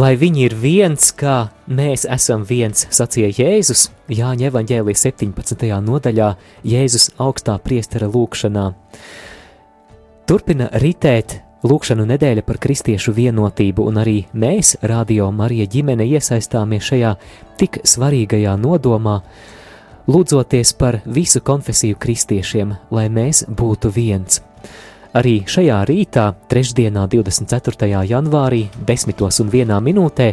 Lai 0.00 0.14
viņi 0.16 0.44
ir 0.46 0.54
viens, 0.56 1.10
kā 1.12 1.50
mēs 1.68 2.06
esam 2.08 2.44
viens, 2.48 2.86
sacīja 2.94 3.34
Jēzus 3.36 3.88
Jāņa 4.08 4.46
evaņģēlī 4.48 4.94
17. 4.96 5.66
nodaļā 5.84 6.28
Jēzus 6.64 7.10
augstā 7.20 7.58
priestera 7.60 8.08
lūkšanā. 8.08 8.62
Turpina 10.30 10.70
ritēt 10.80 11.34
lūkšanu 11.68 12.06
nedēļa 12.14 12.46
par 12.48 12.60
kristiešu 12.64 13.12
vienotību, 13.18 13.84
un 13.90 14.00
arī 14.00 14.16
mēs, 14.32 14.78
Radio 14.80 15.28
Marija 15.36 15.68
ģimene, 15.68 16.06
iesaistāmies 16.16 16.86
šajā 16.86 17.14
tik 17.60 17.82
svarīgajā 17.84 18.56
nodomā, 18.62 19.18
lūdzoties 20.08 20.78
par 20.80 21.02
visu 21.04 21.44
konfesiju 21.44 22.00
kristiešiem, 22.00 22.72
lai 22.88 23.10
mēs 23.12 23.44
būtu 23.52 23.92
viens. 23.92 24.40
Arī 25.10 25.40
šajā 25.42 25.80
rītā, 25.88 26.28
trešdienā, 26.46 27.08
24. 27.10 27.88
janvārī, 28.06 28.68
10. 28.86 29.24
un 29.42 29.50
1 29.50 29.80
minūtē, 29.82 30.28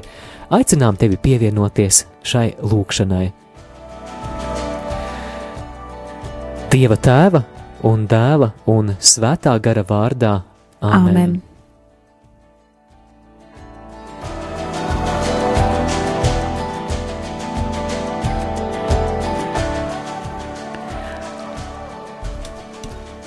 aicinām 0.54 1.00
tevi 1.02 1.18
pievienoties 1.18 2.04
šai 2.22 2.52
lūkšanai. 2.62 3.26
Dieva 6.68 7.00
tēva 7.00 7.42
un 7.90 8.06
dēla 8.12 8.52
un 8.70 8.94
svētā 9.00 9.58
gara 9.64 9.86
vārdā 9.88 10.38
Āmen! 10.78 11.10
Amen. 11.10 11.38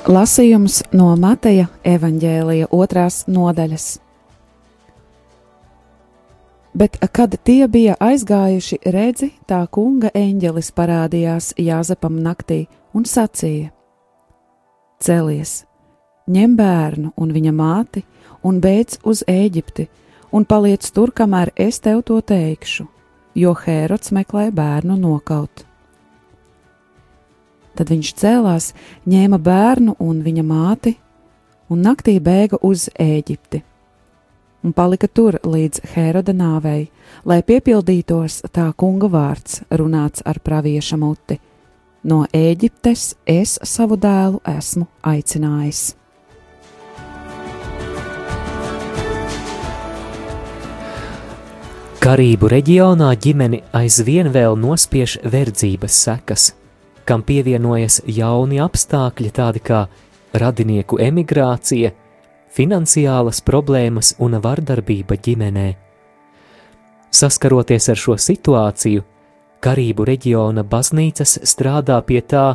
Lasījums 0.09 0.79
no 0.97 1.11
Mateja 1.21 1.67
evaņģēlija 1.84 2.70
otrās 2.73 3.27
nodaļas. 3.29 3.98
Bet, 6.73 6.97
kad 7.12 7.37
tie 7.45 7.69
bija 7.69 7.98
aizgājuši, 8.01 8.79
redzi, 8.95 9.29
tā 9.45 9.61
kunga 9.69 10.09
eņģelis 10.17 10.73
parādījās 10.73 11.53
Jāzepam 11.61 12.17
naktī 12.25 12.62
un 12.97 13.05
sacīja: 13.05 13.69
Celies, 15.05 15.67
ņem 16.33 16.57
bērnu 16.57 17.12
un 17.20 17.37
viņa 17.37 17.53
māti 17.53 18.07
un 18.42 18.61
beidz 18.64 19.03
uz 19.05 19.20
Eģipti, 19.29 19.91
un 20.33 20.48
paliec 20.48 20.91
tur, 20.97 21.12
kamēr 21.12 21.53
es 21.57 21.81
tev 21.81 22.07
to 22.09 22.23
teikšu, 22.25 22.89
jo 23.35 23.53
Hērods 23.53 24.17
meklē 24.17 24.48
bērnu 24.48 24.97
nokaut. 24.97 25.70
Tad 27.81 27.89
viņš 27.89 28.09
cēlās, 28.12 28.64
ņēma 29.09 29.39
bērnu 29.41 29.95
un 30.05 30.19
viņa 30.20 30.42
māti, 30.45 30.91
un 31.73 31.81
naktī 31.81 32.19
bēga 32.20 32.59
uz 32.61 32.91
Ēģipti. 32.92 33.62
Un 34.69 34.75
palika 34.77 35.09
tur 35.09 35.39
līdz 35.41 35.86
Hēroda 35.95 36.34
nāvei, 36.36 36.91
lai 37.25 37.39
piepildītos 37.41 38.42
tā 38.53 38.67
kunga 38.77 39.08
vārds, 39.08 39.62
runāts 39.73 40.20
ar 40.28 40.42
pravieša 40.45 41.01
muti: 41.01 41.39
No 42.05 42.27
Ēģiptes 42.36 43.14
es 43.25 43.56
savu 43.64 43.97
dēlu 43.97 44.45
esmu 44.45 44.84
aicinājis. 45.01 45.83
Karību 52.05 52.56
reģionā 52.58 53.14
ģimeni 53.17 53.64
aizvien 53.73 54.28
vēl 54.28 54.61
nospiež 54.69 55.23
verdzības 55.25 56.05
sekas 56.05 56.51
kam 57.05 57.23
pievienojas 57.27 58.01
jauni 58.06 58.61
apstākļi, 58.62 59.31
tādi 59.34 59.62
kā 59.65 59.84
radinieku 60.33 61.01
emigrācija, 61.03 61.92
finansiālas 62.55 63.41
problēmas 63.47 64.15
un 64.19 64.39
vardarbība 64.42 65.19
ģimenē. 65.23 65.69
Saskaroties 67.11 67.89
ar 67.91 67.98
šo 67.98 68.17
situāciju, 68.19 69.07
Karību 69.61 70.07
reģiona 70.08 70.63
baznīcas 70.64 71.35
strādā 71.45 71.98
pie 72.08 72.23
tā, 72.24 72.55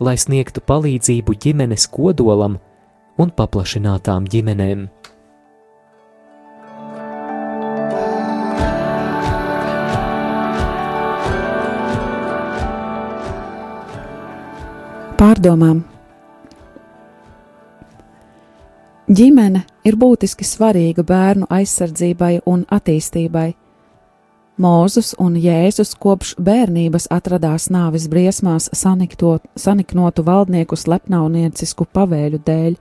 lai 0.00 0.14
sniegtu 0.16 0.62
palīdzību 0.64 1.34
ģimenes 1.42 1.84
kodolam 1.92 2.56
un 3.20 3.32
paplašinātām 3.36 4.24
ģimenēm. 4.32 4.86
Pārdomām. 15.16 15.78
Ģimene 19.08 19.62
ir 19.88 19.96
būtiski 19.96 20.44
svarīga 20.44 21.00
bērnu 21.08 21.48
aizsardzībai 21.56 22.42
un 22.44 22.66
attīstībai. 22.68 23.46
Mūzus 24.60 25.14
un 25.16 25.38
Jēzus 25.40 25.94
kopš 25.96 26.34
bērnības 26.36 27.08
atradās 27.16 27.70
nāves 27.72 28.10
briesmās 28.12 28.68
sanikto, 28.76 29.38
saniknotu 29.56 30.26
valdnieku 30.28 30.76
slepnauniecisku 30.76 31.88
pavēļu 31.96 32.44
dēļ. 32.44 32.78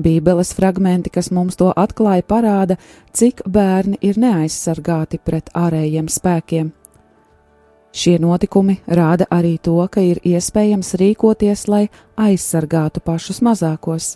Bībeles 0.00 0.56
fragmenti, 0.56 1.12
kas 1.12 1.28
mums 1.28 1.60
to 1.60 1.68
atklāja, 1.76 2.24
parāda, 2.24 2.80
cik 3.12 3.44
bērni 3.44 4.00
ir 4.00 4.16
neaizsargāti 4.16 5.20
pret 5.20 5.52
ārējiem 5.52 6.08
spēkiem. 6.08 6.72
Šie 7.90 8.20
notikumi 8.22 8.76
rāda 8.86 9.26
arī 9.34 9.56
to, 9.58 9.74
ka 9.90 10.00
ir 10.00 10.20
iespējams 10.22 10.94
rīkoties, 11.00 11.66
lai 11.66 11.88
aizsargātu 12.14 13.02
pašus 13.02 13.40
mazākos. 13.42 14.14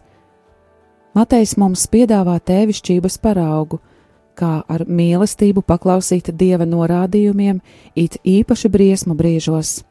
Matejs 1.15 1.57
mums 1.59 1.87
piedāvā 1.91 2.39
tēvišķības 2.39 3.19
paraugu, 3.23 3.81
kā 4.39 4.63
ar 4.69 4.87
mīlestību 4.87 5.63
paklausīt 5.67 6.31
dieva 6.39 6.67
norādījumiem, 6.67 7.61
it 7.95 8.19
īpaši 8.23 8.71
briesmu 8.71 9.19
brīžos. 9.19 9.83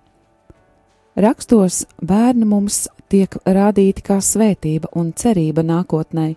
Rakstos 1.19 1.83
bērni 2.01 2.47
mums 2.47 2.87
tiek 3.11 3.35
rādīti 3.45 4.01
kā 4.01 4.17
svētība 4.23 4.95
un 4.95 5.11
cerība 5.13 5.63
nākotnē. 5.63 6.33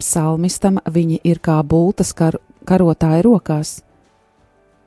Psalmistam 0.00 0.80
viņi 0.88 1.20
ir 1.28 1.38
kā 1.44 1.60
bultas 1.62 2.10
kar 2.16 2.40
karotāja 2.66 3.22
rokās 3.22 3.82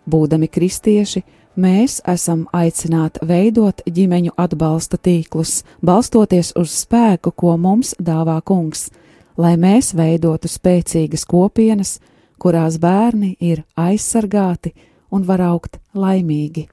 Būdami 0.06 0.48
kristieši, 0.52 1.24
mēs 1.58 1.98
esam 2.08 2.46
aicināti 2.54 3.26
veidot 3.26 3.82
ģimeņu 3.90 4.36
atbalsta 4.38 5.00
tīklus, 5.02 5.64
balstoties 5.82 6.54
uz 6.60 6.76
spēku, 6.84 7.32
ko 7.32 7.56
mums 7.58 7.96
dāvā 7.98 8.38
kungs, 8.46 8.90
lai 9.38 9.56
mēs 9.58 9.94
veidotu 9.98 10.52
spēcīgas 10.52 11.26
kopienas, 11.26 11.98
kurās 12.38 12.78
bērni 12.78 13.36
ir 13.40 13.64
aizsargāti 13.76 14.76
un 15.12 15.26
var 15.26 15.42
augt 15.42 15.80
laimīgi. 15.96 16.68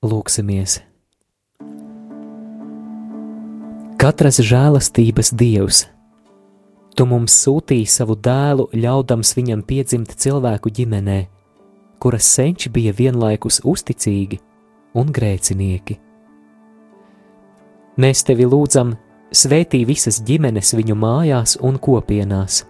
Lūksimies! 0.00 0.78
Katras 4.00 4.38
žēlastības 4.40 5.34
dievs! 5.36 5.82
Tu 6.96 7.06
mums 7.06 7.34
sūtīji 7.44 7.86
savu 7.88 8.16
dēlu, 8.18 8.68
ļaudams 8.74 9.34
viņam 9.36 9.62
piedzimt 9.66 10.14
cilvēku 10.20 10.72
ģimenē, 10.74 11.20
kuras 12.02 12.26
senči 12.26 12.70
bija 12.72 12.92
vienlaikus 12.96 13.60
uzticīgi 13.64 14.40
un 14.98 15.12
grēcinieki. 15.14 15.98
Mēs 18.00 18.24
tevi 18.26 18.46
lūdzam, 18.48 18.94
svētī 19.30 19.84
visas 19.86 20.20
ģimenes 20.26 20.74
viņu 20.78 20.96
mājās 20.98 21.56
un 21.62 21.78
kopienās. 21.78 22.64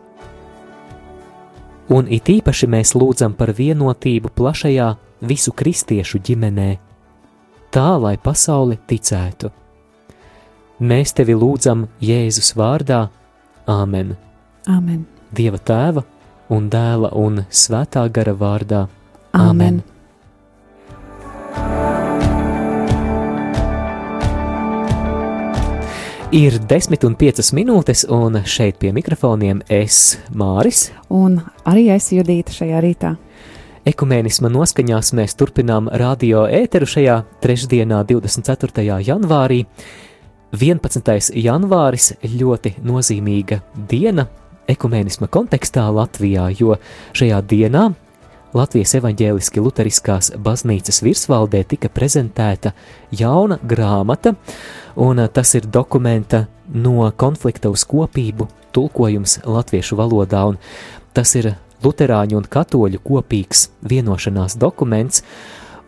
Un 1.90 2.06
it 2.10 2.28
īpaši 2.30 2.68
mēs 2.70 2.94
lūdzam 2.94 3.34
par 3.38 3.52
vienotību 3.56 4.30
plašajā 4.36 4.90
visu 5.26 5.52
kristiešu 5.52 6.20
ģimenē, 6.26 6.68
tā 7.74 7.88
lai 7.98 8.16
pasauli 8.18 8.78
ticētu. 8.86 9.50
Mēs 10.80 11.12
tevi 11.12 11.34
lūdzam 11.36 11.88
Jēzus 12.00 12.54
vārdā, 12.56 13.08
Āmen! 13.70 14.16
Amen. 14.66 15.06
Dieva 15.30 15.60
tēva 15.62 16.02
un 16.50 16.66
dēla 16.72 17.12
un 17.14 17.44
svētā 17.46 18.08
gara 18.10 18.34
vārdā. 18.34 18.88
Āmen! 19.30 19.80
Amen. 19.80 19.82
Ir 26.30 26.60
desmit 26.70 27.02
un 27.02 27.16
piecas 27.18 27.48
minūtes, 27.50 28.04
un 28.06 28.36
šeit 28.46 28.76
pie 28.78 28.92
mikrofoniem 28.94 29.64
es, 29.66 30.14
Māris. 30.30 30.84
Un 31.10 31.40
arī 31.66 31.88
es 31.90 32.12
Judīta 32.14 32.54
šajā 32.54 32.82
rītā. 32.84 33.16
Ekumēnisma 33.90 34.46
noskaņās 34.54 35.10
mēs 35.18 35.34
turpinām 35.34 35.88
radio 35.90 36.44
ēteru 36.46 36.86
šajā 36.86 37.16
trešdienā, 37.42 38.04
24. 38.06 38.86
janvārī. 39.02 39.64
11. 40.50 41.30
janvāris 41.38 42.08
ļoti 42.26 42.72
nozīmīga 42.82 43.60
diena 43.86 44.24
ekumēnisma 44.70 45.28
kontekstā 45.30 45.84
Latvijā, 45.94 46.48
jo 46.58 46.74
šajā 47.14 47.38
dienā 47.46 47.84
Latvijas 48.50 48.96
evaņģēliski 48.98 49.62
luteriskās 49.62 50.32
baznīcas 50.42 51.04
virsvaldē 51.06 51.62
tika 51.70 51.86
prezentēta 51.94 52.72
jauna 53.14 53.60
grāmata, 53.62 54.34
un 54.98 55.22
tas 55.30 55.54
ir 55.54 55.70
dokumenta 55.70 56.48
no 56.74 57.06
konflikta 57.14 57.70
uz 57.70 57.86
kopību 57.86 58.48
tulkojums 58.74 59.44
latviešu 59.46 60.02
valodā, 60.02 60.48
un 60.50 60.58
tas 61.14 61.34
ir 61.38 61.54
Luterāņu 61.80 62.36
un 62.36 62.44
katoļu 62.44 62.98
kopīgs 63.00 63.70
vienošanās 63.88 64.58
dokuments, 64.60 65.22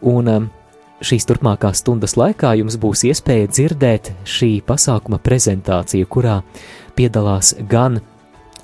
un 0.00 0.30
um, 0.30 0.46
šīs 1.02 1.26
turpmākās 1.28 1.82
stundas 1.82 2.16
laikā 2.18 2.54
jums 2.60 2.78
būs 2.80 3.04
iespēja 3.10 3.50
dzirdēt 3.50 4.12
šī 4.28 4.52
pasākuma 4.66 5.18
prezentāciju, 5.22 6.08
kurā 6.10 6.40
piedalās 6.96 7.54
gan 7.70 8.00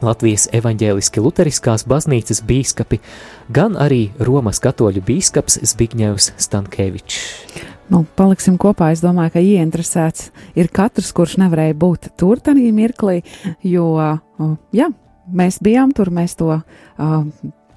Latvijas 0.05 0.46
evaņģēliski 0.55 1.23
luteriskās 1.23 1.82
baznīcas 1.90 2.44
bīskapi, 2.46 3.00
gan 3.50 3.75
arī 3.81 4.12
Romas 4.23 4.62
katoļu 4.62 5.02
bīskaps 5.08 5.58
Zbigņevs 5.73 6.31
Stankēvičs. 6.38 7.19
Nu, 7.90 8.05
paliksim 8.17 8.58
kopā. 8.61 8.93
Es 8.93 9.02
domāju, 9.02 9.32
ka 9.35 9.43
ieinteresēts 9.43 10.29
ir 10.61 10.69
katrs, 10.70 11.11
kurš 11.17 11.38
nevarēja 11.43 11.75
būt 11.81 12.11
tur 12.20 12.38
tajā 12.44 12.70
mirklī, 12.76 13.23
jo 13.64 13.88
jā, 14.76 14.90
mēs 15.26 15.58
bijām 15.64 15.94
tur, 15.96 16.12
mēs 16.14 16.37
to 16.38 16.52
uh, 16.55 17.17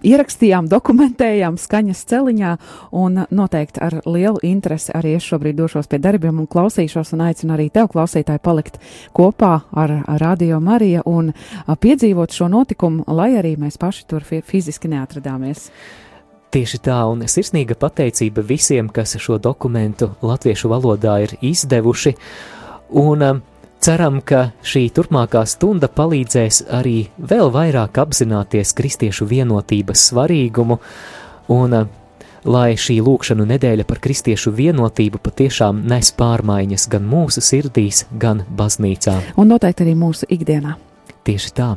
ierakstījām, 0.04 0.68
dokumentējām 0.72 1.58
skaņas 1.62 2.04
celiņā, 2.10 2.52
un 2.98 3.24
noteikti 3.32 3.82
ar 3.84 4.00
lielu 4.06 4.42
interesi 4.48 4.94
arī 4.98 5.16
es 5.18 5.28
šobrīd 5.28 5.58
došos 5.60 5.90
pie 5.92 6.02
darbiem 6.02 6.42
un 6.44 6.50
klausīšos, 6.52 7.14
un 7.16 7.26
aicinu 7.28 7.56
arī 7.56 7.70
tev, 7.74 7.90
klausītāji, 7.94 8.44
palikt 8.44 8.80
kopā 9.16 9.54
ar, 9.72 9.98
Radio 10.22 10.60
Mariju 10.62 11.02
un 11.10 11.32
piedzīvot 11.82 12.34
šo 12.36 12.50
notikumu, 12.52 13.06
lai 13.08 13.32
arī 13.40 13.56
mēs 13.60 13.80
paši 13.82 14.08
tur 14.10 14.26
fiziski 14.26 14.92
neatradāmies. 14.92 15.70
Tieši 16.52 16.82
tā, 16.84 16.98
un 17.08 17.24
sirsnīga 17.32 17.78
pateicība 17.80 18.44
visiem, 18.44 18.90
kas 18.92 19.16
šo 19.24 19.38
dokumentu 19.40 20.10
latviešu 20.20 20.68
valodā 20.72 21.22
ir 21.24 21.38
izdevuši, 21.48 22.12
un 23.00 23.24
um, 23.24 23.40
Ceram, 23.82 24.20
ka 24.22 24.52
šī 24.62 24.92
turpmākā 24.94 25.42
stunda 25.50 25.88
palīdzēs 25.90 26.68
arī 26.78 27.08
vēl 27.18 27.50
vairāk 27.50 27.98
apzināties 28.04 28.76
kristiešu 28.78 29.26
vienotības 29.26 30.04
svarīgumu 30.12 30.78
un 31.56 31.74
uh, 31.80 31.88
lai 32.46 32.76
šī 32.78 33.00
lūkšanu 33.02 33.46
nedēļa 33.50 33.86
par 33.90 34.02
kristiešu 34.04 34.54
vienotību 34.58 35.22
patiešām 35.26 35.84
nes 35.90 36.14
pārmaiņas 36.18 36.88
gan 36.94 37.08
mūsu 37.10 37.44
sirdīs, 37.46 38.06
gan 38.22 38.46
baznīcā. 38.58 39.18
Un 39.42 39.50
noteikti 39.54 39.86
arī 39.86 39.96
mūsu 39.98 40.30
ikdienā. 40.30 40.78
Tieši 41.26 41.58
tā. 41.58 41.76